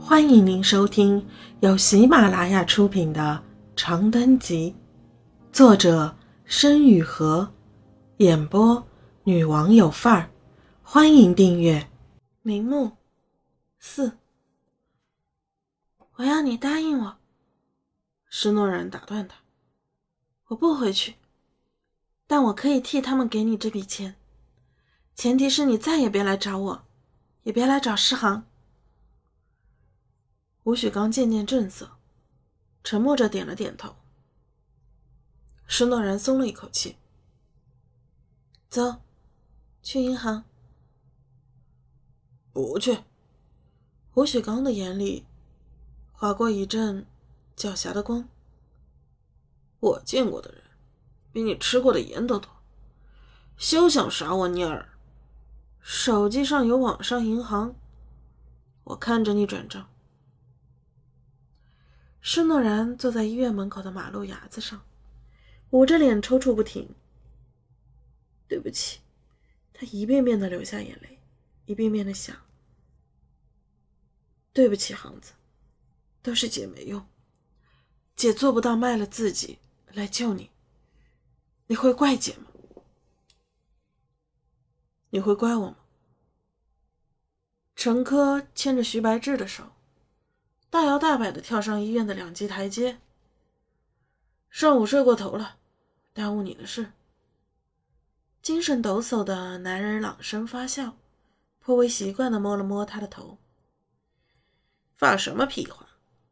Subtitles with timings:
[0.00, 1.26] 欢迎您收听
[1.60, 3.42] 由喜马拉雅出品的
[3.76, 4.74] 《长灯集》，
[5.54, 7.52] 作者申雨禾，
[8.18, 8.86] 演播
[9.24, 10.30] 女王有范儿。
[10.82, 11.90] 欢迎订阅。
[12.42, 12.92] 名目
[13.78, 14.16] 四，
[16.14, 17.16] 我要你答应我。
[18.30, 19.36] 施诺然打断他
[20.48, 21.16] ：“我不回去，
[22.26, 24.14] 但我可以替他们给你这笔钱，
[25.14, 26.82] 前提是你再也别来找我，
[27.42, 28.44] 也别来找诗航。”
[30.68, 31.92] 吴许刚渐渐正色，
[32.84, 33.96] 沉默着点了点头。
[35.66, 36.98] 施诺然松了一口气，
[38.68, 38.96] 走，
[39.82, 40.44] 去银行。
[42.52, 42.98] 不去。
[44.12, 45.24] 吴许刚的眼里
[46.12, 47.06] 划过一阵
[47.56, 48.28] 狡黠的光。
[49.80, 50.62] 我见过的人，
[51.32, 52.50] 比你吃过的盐都多，
[53.56, 54.86] 休想耍我尼尔。
[55.80, 57.74] 手机上有网上银行，
[58.84, 59.88] 我看着你转账。
[62.30, 64.82] 施诺然坐在医院门口的马路牙子上，
[65.70, 66.94] 捂着脸抽搐不停。
[68.46, 69.00] 对不起，
[69.72, 71.20] 他一遍遍的流下眼泪，
[71.64, 72.36] 一遍遍的想：
[74.52, 75.32] 对不起，航子，
[76.20, 77.06] 都是姐没用，
[78.14, 79.58] 姐做不到卖了自己
[79.94, 80.50] 来救你。
[81.68, 82.50] 你会怪姐吗？
[85.08, 85.78] 你会怪我吗？
[87.74, 89.72] 陈科牵着徐白志的手。
[90.70, 92.98] 大摇大摆的跳上医院的两级台阶。
[94.50, 95.56] 上午睡过头了，
[96.12, 96.92] 耽误你的事。
[98.42, 100.96] 精神抖擞的男人朗声发笑，
[101.58, 103.38] 颇为习惯的摸了摸他的头。
[104.96, 105.86] 放什么屁话！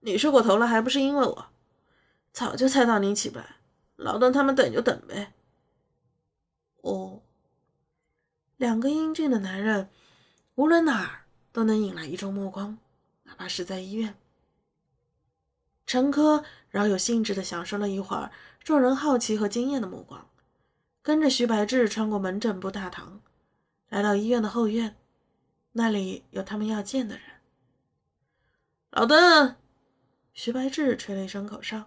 [0.00, 1.46] 你睡过头了还不是因为我？
[2.32, 3.56] 早就猜到你起不来，
[3.96, 5.32] 老邓他们等就等呗。
[6.82, 7.22] 哦，
[8.56, 9.90] 两个英俊的男人，
[10.54, 12.78] 无论哪儿都能引来一众目光。
[13.30, 14.16] 哪怕是在医院，
[15.86, 18.32] 陈科饶有兴致地享受了一会儿
[18.64, 20.28] 众人好奇和惊艳的目光，
[21.00, 23.20] 跟着徐白志穿过门诊部大堂，
[23.88, 24.96] 来到医院的后院，
[25.72, 27.24] 那里有他们要见的人。
[28.90, 29.54] 老邓，
[30.34, 31.86] 徐白志吹了一声口哨，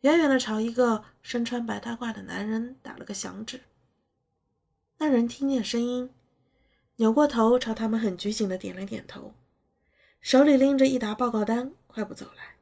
[0.00, 3.60] 远远地朝一个身穿白大褂的男人打了个响指。
[4.98, 6.10] 那人听见声音，
[6.96, 9.34] 扭过头朝他们很拘谨地点了点头。
[10.24, 12.56] 手里拎着一沓报告单，快步走来。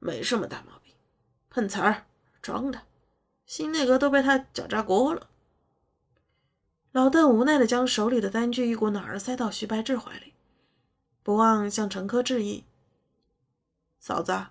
[0.00, 0.92] 没什么大毛病，
[1.48, 2.04] 碰瓷儿
[2.42, 2.82] 装的，
[3.46, 5.30] 新内阁都被他搅炸锅了。
[6.90, 10.34] 老邓无奈的将手里的单据一股脑儿塞到徐白志怀里，
[11.22, 12.64] 不忘向陈科致意。
[14.00, 14.48] 嫂子，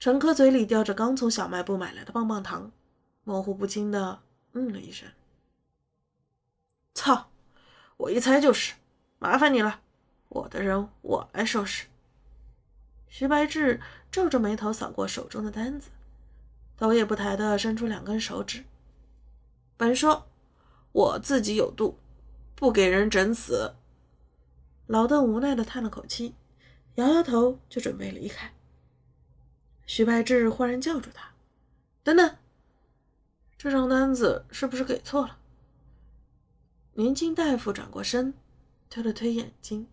[0.00, 2.72] 陈科嘴里叼着刚从小卖部买来的棒棒糖，
[3.22, 5.06] 模糊不清的嗯了一声。
[6.94, 7.30] 操，
[7.98, 8.72] 我一猜就是。
[9.20, 9.80] 麻烦你了，
[10.28, 11.86] 我的人我来收拾。
[13.08, 13.80] 徐白志
[14.12, 15.90] 皱着眉头扫过手中的单子，
[16.76, 18.64] 头也不抬的伸出两根手指。
[19.76, 20.28] 本说
[20.92, 21.98] 我自己有度，
[22.54, 23.74] 不给人整死。
[24.86, 26.34] 老邓无奈的叹了口气，
[26.94, 28.54] 摇摇头就准备离开。
[29.86, 31.30] 徐白志忽然叫住他
[32.04, 32.36] ：“等等，
[33.56, 35.38] 这张单子是不是给错了？”
[36.94, 38.34] 年轻大夫转过身。
[38.90, 39.86] 推了推眼睛，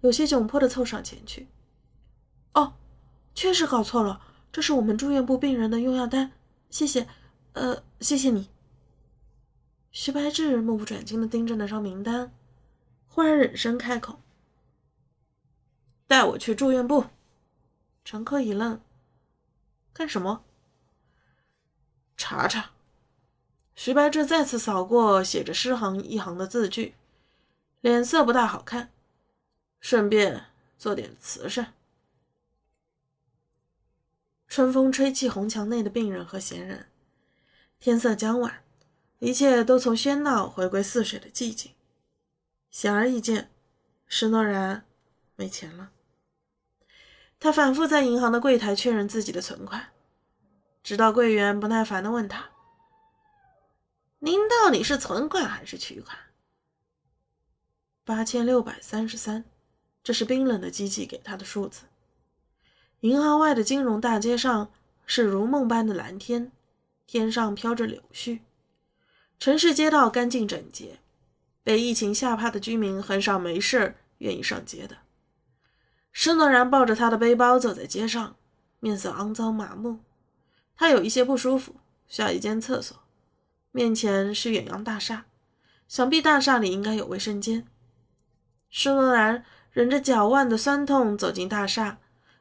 [0.00, 1.48] 有些窘迫的凑上前去。
[2.54, 2.74] 哦，
[3.34, 4.20] 确实搞错了，
[4.50, 6.32] 这是我们住院部病人的用药单，
[6.70, 7.06] 谢谢，
[7.52, 8.48] 呃，谢谢你。
[9.90, 12.32] 徐白志目不转睛的盯着那张名单，
[13.06, 14.20] 忽然忍声开口
[16.06, 17.06] ：“带我去住院部。”
[18.04, 18.80] 陈科一愣
[19.92, 20.44] ：“干什么？”
[22.16, 22.70] 查查。
[23.74, 26.94] 徐白志再次扫过写着诗行一行的字句。
[27.80, 28.90] 脸色不大好看，
[29.80, 31.74] 顺便做点慈善。
[34.48, 36.88] 春风吹起红墙内的病人和闲人，
[37.78, 38.64] 天色将晚，
[39.18, 41.72] 一切都从喧闹回归似水的寂静。
[42.70, 43.50] 显而易见，
[44.06, 44.84] 施诺然
[45.34, 45.90] 没钱了。
[47.38, 49.92] 他反复在银行的柜台确认自己的存款，
[50.82, 52.50] 直到柜员不耐烦地问他
[54.20, 56.16] ：“您到底是存款还是取款？”
[58.06, 59.44] 八千六百三十三，
[60.04, 61.86] 这是冰冷的机器给他的数字。
[63.00, 64.70] 银行外的金融大街上
[65.06, 66.52] 是如梦般的蓝天，
[67.04, 68.38] 天上飘着柳絮，
[69.40, 71.00] 城市街道干净整洁。
[71.64, 74.98] 被疫情吓怕的居民很少没事愿意上街的。
[76.12, 78.36] 施诺然抱着他的背包走在街上，
[78.78, 79.98] 面色肮脏麻木。
[80.76, 81.74] 他有一些不舒服，
[82.06, 82.96] 需要一间厕所。
[83.72, 85.26] 面前是远洋大厦，
[85.88, 87.66] 想必大厦里应该有卫生间。
[88.68, 91.98] 施诺然忍着脚腕的酸痛走进大厦，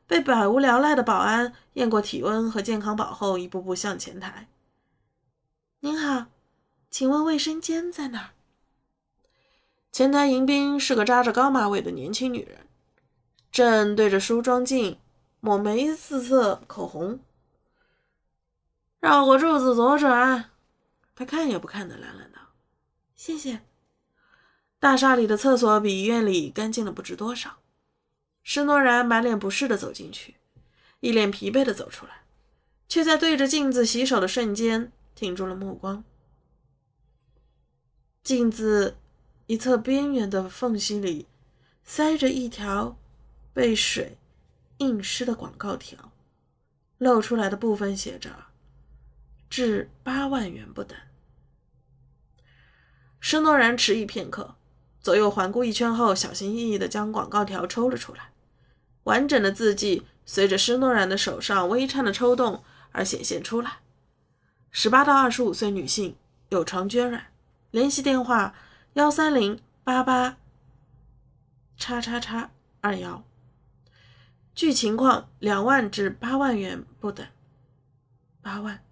[0.08, 4.48] 被百无聊赖的保安验过体温和健康宝后，一步步向前台。
[5.80, 6.28] 您好，
[6.90, 8.30] 请问卫生间在哪儿？
[9.92, 12.68] 前台迎宾是个扎着高马尾的年轻女人，
[13.52, 15.00] 正对着梳妆镜
[15.40, 17.20] 抹眉四色口红。
[19.00, 20.50] 绕过柱子左转，
[21.16, 22.40] 她看也不看的懒懒道
[23.16, 23.62] ：“谢谢。”
[24.80, 27.58] 大厦里的厕所比医院里干净了不知多少。
[28.44, 30.36] 施诺然满脸不适的走进去，
[31.00, 32.22] 一脸疲惫的走出来，
[32.88, 36.04] 却在对着镜子洗手的瞬间停住了目光。
[38.22, 38.98] 镜子
[39.48, 41.28] 一侧边缘的缝隙里
[41.84, 42.96] 塞着一条
[43.52, 44.18] 被水
[44.78, 46.12] 印湿的广告条，
[47.00, 48.30] 露出来的部分写着
[49.50, 50.96] “至八万元不等”。
[53.20, 54.56] 施诺然迟疑片刻。
[55.06, 58.32] 左右环顾一圈后，小心翼翼地将广告条抽了出来。
[59.04, 63.82] 完整的字迹随着施诺然的手上微颤的抽动而显现出来。
[64.72, 66.16] 十八到二十五岁女性，
[66.50, 67.28] 有床捐卵，
[67.70, 68.56] 联系电话：
[68.94, 70.38] 幺三零八八
[71.78, 72.50] 叉叉叉
[72.82, 73.24] 二幺。
[74.56, 77.24] 据情况，两万至八万元不等。
[78.42, 78.84] 八万。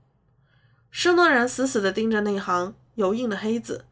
[0.92, 3.86] 施诺然死死地盯着那行油印的黑字，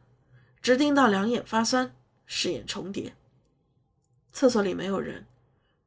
[0.61, 1.91] 直盯到两眼发酸。
[2.33, 3.13] 视眼重叠，
[4.31, 5.27] 厕所里没有人，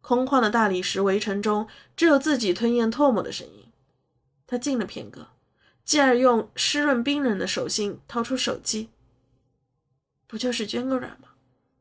[0.02, 3.72] 空旷的大理石围城中只有自己吞咽唾沫的声音。
[4.46, 5.28] 他静了片刻，
[5.86, 8.90] 继而用湿润冰冷的手心掏出手机。
[10.26, 11.28] 不就是捐个卵吗？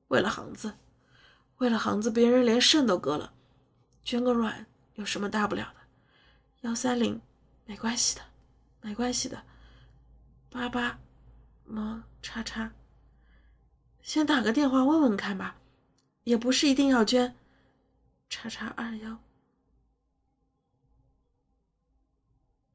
[0.07, 0.75] 为了行子，
[1.57, 3.33] 为了行子，别人连肾都割了，
[4.01, 4.65] 捐个卵
[4.95, 5.81] 有什么大不了的？
[6.61, 7.19] 幺三零，
[7.65, 8.21] 没关系的，
[8.79, 9.43] 没关系的。
[10.49, 10.97] 八八
[11.65, 12.71] 么叉叉。
[14.03, 15.55] 先打个电话问问看吧，
[16.25, 17.33] 也不是一定要捐。
[18.29, 19.17] 叉叉二幺。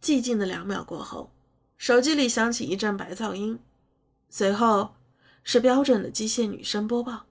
[0.00, 1.30] 寂静的两秒过后，
[1.76, 3.60] 手机里响起一阵白噪音，
[4.30, 4.94] 随后
[5.44, 7.26] 是标准的机械女声播报：“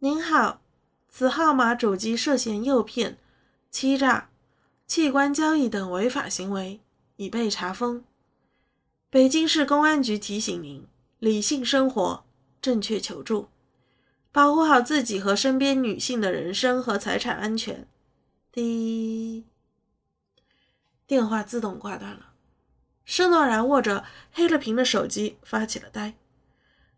[0.00, 0.62] 您好，
[1.10, 3.18] 此号码主机涉嫌诱骗、
[3.70, 4.30] 欺诈、
[4.86, 6.80] 器官交易等违法行为，
[7.16, 8.02] 已被查封。
[9.10, 10.86] 北京市公安局提醒您。”
[11.24, 12.22] 理性生活，
[12.60, 13.48] 正确求助，
[14.30, 17.88] 保护好自己和身边女性的人身和财产安全。
[18.52, 19.46] 滴，
[21.06, 22.34] 电话自动挂断了。
[23.06, 26.12] 施诺然握着黑了屏的手机发起了呆，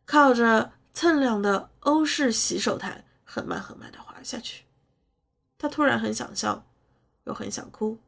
[0.05, 4.65] 靠着锃亮的欧式洗手台，很慢很慢地滑下去。
[5.57, 6.67] 他突然很想笑，
[7.27, 7.99] 又很想哭，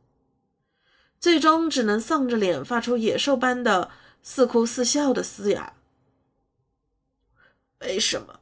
[1.20, 5.74] 最终只能丧着脸发出野兽般的似哭似笑的嘶哑。
[7.80, 8.40] 为什么？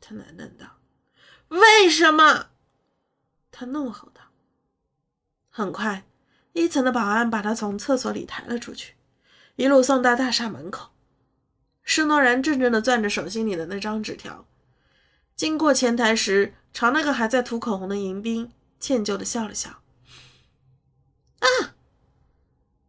[0.00, 0.78] 他喃喃道
[1.48, 2.50] ：“为什么？”
[3.50, 4.22] 他怒吼道。
[5.50, 6.06] 很快，
[6.52, 8.94] 一层的保安把他从厕所里抬了出去，
[9.56, 10.90] 一路送到大厦门口。
[11.82, 14.46] 施诺然怔怔地攥着手心里的那张纸条，
[15.36, 19.82] 经过前台时，朝那个还在涂口红的迎宾歉疚地笑了笑。
[21.38, 21.76] 啊！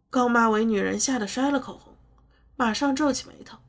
[0.10, 1.96] 高马尾女人吓得摔了口红，
[2.56, 3.60] 马上皱起眉头，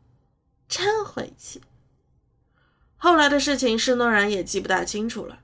[0.69, 1.61] 真晦气。
[3.07, 5.39] 后来的事情，施诺然也记不大清楚了。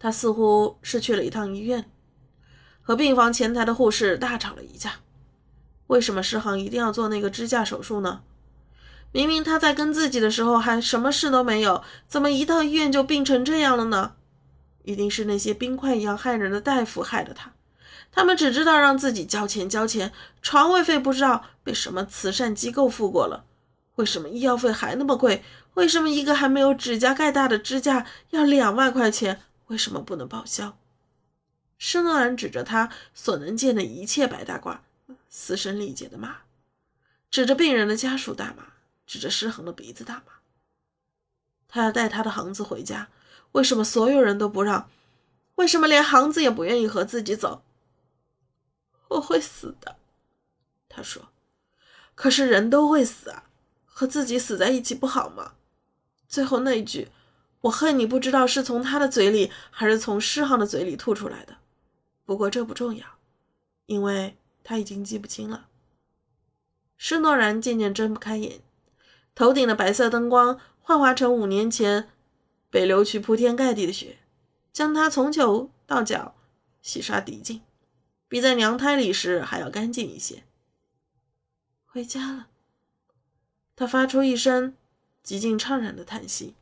[0.00, 1.88] 他似乎是去了一趟医院，
[2.82, 4.94] 和病房前台的护士大吵了一架。
[5.86, 8.22] 为什么施航一定要做那个支架手术呢？
[9.12, 14.16] 明明他在跟自己的时候还什么事都没有，怎么一到医院就病成这样了呢？
[14.82, 17.52] 一定是那些冰块一样害人的大夫害了他。
[18.10, 23.44] 他们只知道让自己交钱交钱，床位费不知道被什么慈善机构付过了。
[23.96, 25.44] 为什么医药费还那么贵？
[25.74, 29.42] 为什么一个还没有指甲盖大的支架要两万块钱？
[29.66, 30.76] 为什么不能报销？
[31.78, 34.78] 施诺然指着他所能见的一切白大褂，
[35.28, 36.38] 嘶声力竭的骂，
[37.30, 38.64] 指着病人的家属大骂，
[39.06, 40.32] 指着失衡的鼻子大骂。
[41.68, 43.08] 他要带他的行子回家，
[43.52, 44.88] 为什么所有人都不让？
[45.56, 47.62] 为什么连行子也不愿意和自己走？
[49.08, 49.96] 我会死的，
[50.88, 51.28] 他说。
[52.14, 53.44] 可是人都会死啊，
[53.96, 55.52] 和自己死在一起不好吗？
[56.26, 57.08] 最后那一句
[57.62, 61.58] “我恨你”，不知道是从他的嘴里还是从诗行的嘴里吐出来的。
[62.24, 63.06] 不过这不重要，
[63.86, 65.68] 因为他已经记不清了。
[66.96, 68.60] 施诺然渐渐睁不开眼，
[69.34, 72.08] 头顶的白色灯光幻化成五年前
[72.70, 74.18] 北流区铺天盖地的雪，
[74.72, 76.34] 将他从头到脚
[76.82, 77.62] 洗刷涤净，
[78.26, 80.42] 比在娘胎里时还要干净一些。
[81.84, 82.48] 回家了，
[83.76, 84.76] 他发出一声。
[85.24, 86.54] 极尽怅然的叹息。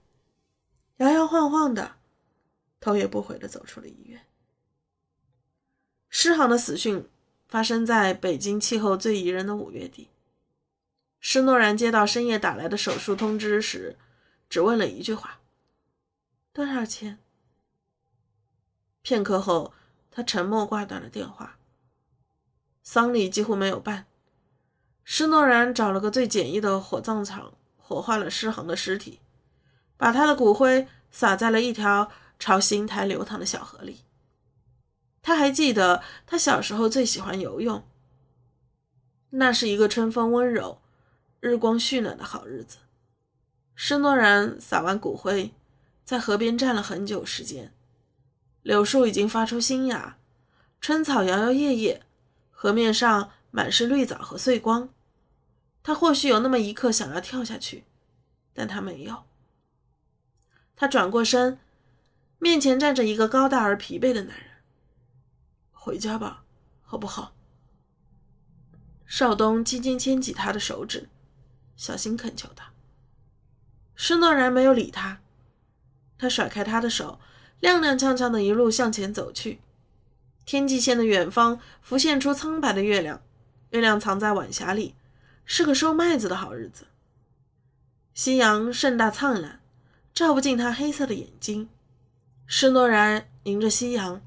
[0.99, 1.97] 摇摇晃晃的，
[2.79, 4.25] 头也不回的走出了医院。
[6.09, 7.09] 诗航的死讯
[7.49, 10.11] 发生在北京气候最宜人的五月底。
[11.19, 13.99] 施诺然接到深夜打来的手术通知时，
[14.49, 15.41] 只问了一句话
[16.55, 17.19] ：“多少钱？”
[19.03, 19.75] 片刻后，
[20.09, 21.59] 他沉默挂断了电话。
[22.85, 24.07] 丧礼几乎没有办，
[25.05, 29.21] 施诺然找了个最简易的火葬场，火化了施航的尸体，
[29.97, 34.01] 把他的骨灰撒在了一条朝邢台流淌的小河里。
[35.21, 37.85] 他还记得，他小时候最喜欢游泳。
[39.31, 40.81] 那是一个春风温柔、
[41.41, 42.79] 日光煦暖的好日子。
[43.75, 45.53] 施诺然撒完骨灰，
[46.05, 47.73] 在河边站了很久时间。
[48.63, 50.17] 柳树已经发出新芽，
[50.81, 52.01] 春草摇摇曳曳，
[52.51, 54.89] 河面上满是绿藻和碎光。
[55.85, 57.85] 他或许有那么一刻想要跳下去，
[58.53, 59.23] 但他没有。
[60.75, 61.61] 他转过身，
[62.41, 64.47] 面前站着一个高大而疲惫的男人。
[65.71, 66.43] 回家吧，
[66.83, 67.35] 好不好？
[69.07, 71.09] 邵东轻轻牵起他的手指，
[71.77, 72.73] 小心恳求他。
[73.95, 75.21] 施诺然没有理他，
[76.17, 77.21] 他甩开他的手，
[77.61, 79.61] 踉踉跄跄的一路向前走去。
[80.45, 83.23] 天际线的远方浮现出苍白的月亮，
[83.73, 84.95] 月亮藏在晚霞里，
[85.47, 86.87] 是个收麦子的好日子。
[88.13, 89.61] 夕阳盛大灿烂，
[90.13, 91.71] 照不进他黑色的眼睛。
[92.47, 94.21] 施诺然迎着夕阳，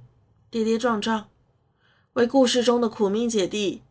[0.49, 1.27] 跌跌撞撞。
[2.13, 3.83] 为故事中的苦命姐弟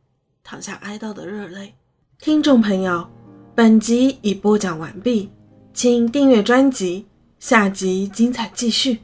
[0.42, 1.76] 淌下哀悼的热泪。
[2.18, 3.08] 听众朋友，
[3.54, 5.30] 本集已播讲完毕，
[5.72, 7.06] 请订阅专辑，
[7.38, 9.03] 下集精彩继续。